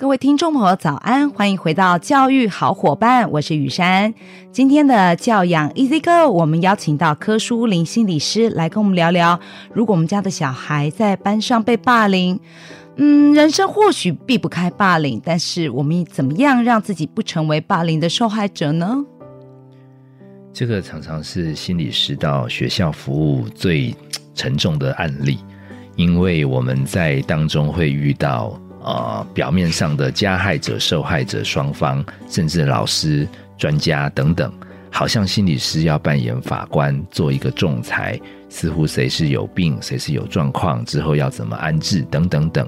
[0.00, 1.28] 各位听众朋友，早安！
[1.28, 4.14] 欢迎回到教育好伙伴，我是雨珊。
[4.50, 9.38] 今天的教养 Easy Go，我们邀请到柯书林心理师来跟我们聊聊，
[9.74, 12.40] 如果我们家的小孩在班上被霸凌，
[12.96, 19.04] 嗯，人生或许避不开霸凌，但是我们怎么样让自己不成为霸凌的受害者呢？
[20.50, 23.94] 这个常常是心理师到学校服务最
[24.34, 25.40] 沉重的案例，
[25.94, 28.58] 因为我们在当中会遇到。
[28.82, 34.50] 呃，表面上的加害者、受害者双方，甚至老师、专家等等，
[34.90, 42.66] 好像心理师要扮演法官，做一个仲裁，似乎谁是有病，谁是有状况，之后要怎么安置，等等等。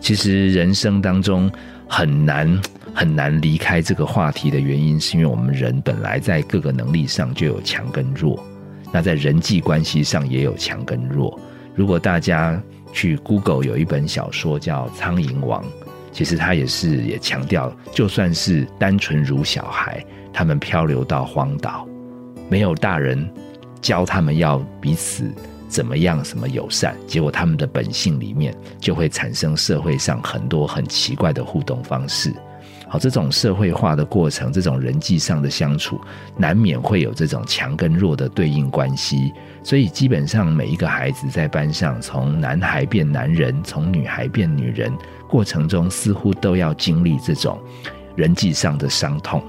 [0.00, 1.50] 其实人生当中
[1.88, 2.60] 很难
[2.92, 8.44] 很难离开这个话题的原因，是因为我们人本来在各个能力上就有强跟弱，
[8.92, 11.38] 那在人际关系上也有强跟弱。
[11.74, 12.60] 如果大家
[12.96, 15.62] 去 Google 有一本小说叫《苍蝇王》，
[16.12, 20.02] 其实他也是也强调，就算是单纯如小孩，
[20.32, 21.86] 他们漂流到荒岛，
[22.48, 23.28] 没有大人
[23.82, 25.30] 教他们要彼此
[25.68, 32.32] 怎么样什么友善，结果他们的本性里面就会产生社会上很多很奇怪的互动方式。
[32.88, 36.00] 好，这种社会化的过程，这种人际上的相处，
[36.36, 39.32] 难免会有这种强跟弱的对应关系。
[39.64, 44.92] 所以，基本上每一个孩子在班上，从男孩变男人，从女孩变女人，
[45.28, 47.58] 过程中似乎都要经历这种
[48.14, 49.42] 人际上的伤痛。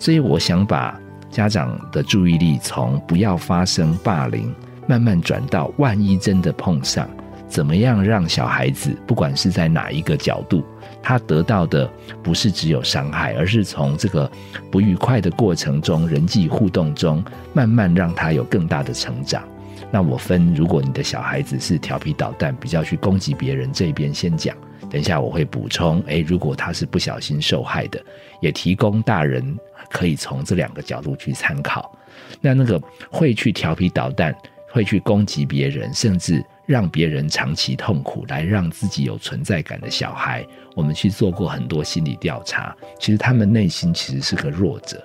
[0.00, 4.52] 所以，我想把家长的注意力从不要发生霸凌，
[4.88, 7.08] 慢慢转到万一真的碰上，
[7.52, 10.64] 怎么样让小孩子，不管是在哪一个角度。
[11.02, 11.86] 他得到的
[12.22, 14.30] 不是只有伤害，而是从这个
[14.70, 19.46] 不愉快的过程中、人际互动中，慢慢让他有更大的成长。
[19.90, 24.56] 那我分，如果你的小孩子是调皮捣蛋、比较去攻击别人这边先讲，
[24.88, 26.02] 等一下我会补充。
[26.06, 28.02] 诶，如果他是不小心受害的，
[28.40, 29.44] 也提供大人
[29.90, 31.94] 可以从这两个角度去参考。
[32.40, 32.80] 那那个
[33.10, 34.34] 会去调皮捣蛋、
[34.70, 36.42] 会去攻击别人，甚至。
[36.72, 40.42] 让别人长期痛苦，来让自己有存在感的小孩，
[40.74, 42.74] 我们去做过很多心理调查。
[42.98, 44.98] 其实他们内心其实是个弱者，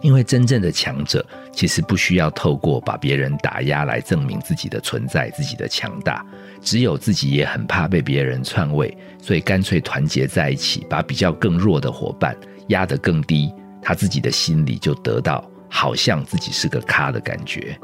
[0.00, 1.22] 因为真正的强者
[1.52, 6.24] 其实不需要透过把别人打压来证明自己的存在、自己的强大。
[6.62, 12.34] 只有自己也很怕被别人篡位，所以干脆团结在一起，把比较更弱的伙伴
[12.68, 13.52] 压得更低，
[13.82, 17.78] 他自己的心里就得到好像自己是个咖的感觉。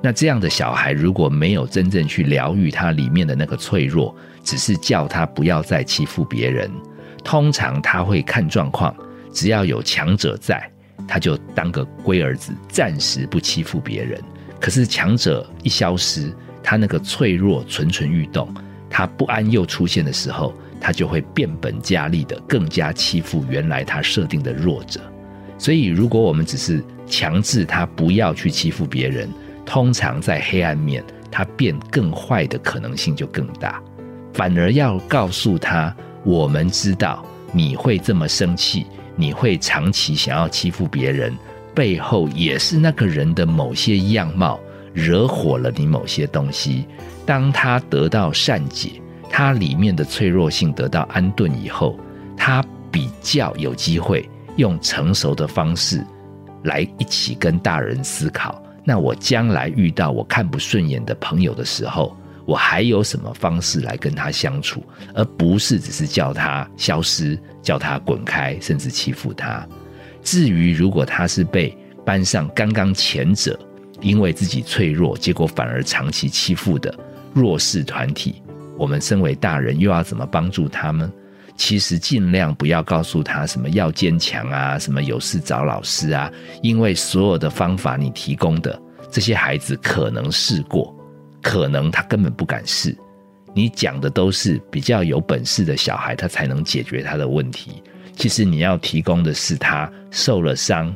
[0.00, 4.14] 那这样的小孩如果没有真正去疗愈他里面的那个脆弱，
[4.44, 6.70] 只是叫他不要再欺负别人，
[7.24, 8.94] 通常他会看状况，
[9.32, 10.70] 只要有强者在，
[11.06, 14.22] 他就当个龟儿子，暂时不欺负别人。
[14.60, 16.32] 可是强者一消失，
[16.62, 18.52] 他那个脆弱蠢蠢欲动，
[18.88, 25.00] 他不安又出现的时候，他就会变本加厉的更加欺负原来他设定的弱者。
[25.58, 29.28] 所以，如果我们只是强制他不要去欺负别人，
[29.68, 33.78] 通常在黑暗面，他变更坏的可能性就更大。
[34.32, 41.36] 反而要告诉他，我们知道你会这么生气，你会长期想要欺负别人，
[41.74, 44.58] 背后也是那个人的某些样貌
[44.94, 46.86] 惹火了你某些东西。
[47.26, 48.92] 当他得到善解，
[49.28, 51.94] 他里面的脆弱性得到安顿以后，
[52.38, 54.26] 他比较有机会
[54.56, 56.02] 用成熟的方式
[56.64, 58.62] 来一起跟大人思考。
[58.88, 62.16] 那我将来遇到我看不顺眼的朋友的时候，
[62.46, 64.82] 我还有什么方式来跟他相处，
[65.14, 69.68] 而不是只是叫他消失、叫他滚开，甚至欺负他。
[70.22, 73.60] 至于如果他是被班上刚刚前者
[74.00, 76.98] 因为自己脆弱，结果反而长期欺负的
[77.34, 78.40] 弱势团体，
[78.78, 81.12] 我们身为大人又要怎么帮助他们？
[81.58, 86.32] 其实尽量不要告诉他什么要坚强啊，什么有事找老师啊，
[86.62, 90.96] 因为所有的方法你提供的，这些孩子可能试过，
[91.42, 92.96] 可能他根本不敢试。
[93.52, 97.82] 你讲的都是比较有本事的小孩，他才能解决他的问题。
[98.14, 100.94] 其实你要提供的是他受了伤、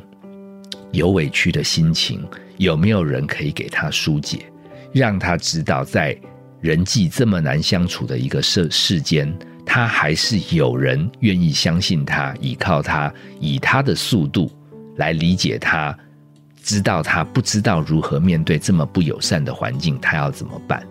[0.91, 2.25] 有委屈的心情，
[2.57, 4.45] 有没有人可以给他疏解，
[4.93, 6.17] 让他知道在
[6.61, 9.37] 人际这么难相处的一个世世间。
[9.65, 14.51] 他还是有人愿意相信他，依靠他，以他的速度
[14.97, 15.97] 来理解他，
[16.61, 20.85] 知道他不知道如何面对这么不友善的环境，他要怎么办？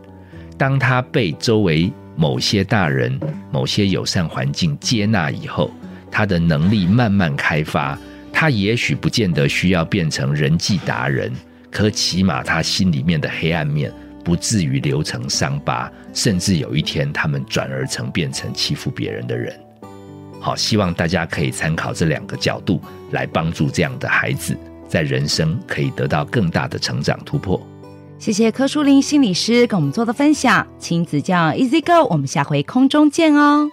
[0.58, 3.18] 当他被周围某些大人、
[3.50, 5.70] 某些友善环境接纳以后，
[6.10, 7.98] 他的能力慢慢开发，
[8.32, 11.32] 他也许不见得需要变成人际达人，
[11.70, 13.92] 可起码他心里面的黑暗面
[14.24, 19.54] 不至于留成伤疤，甚至有一天他们转而成变成欺负别人的人。
[20.40, 22.80] 好，希望大家可以参考这两个角度
[23.12, 24.56] 来帮助这样的孩子，
[24.88, 27.60] 在人生可以得到更大的成长突破。
[28.18, 33.68] 谢谢柯树林心理师跟我们做的分享，亲子教育 Easy Go，我们下回空中见哦。